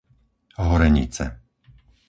[0.57, 1.25] Horenice